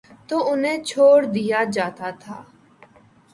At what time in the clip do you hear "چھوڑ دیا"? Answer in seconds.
0.89-1.59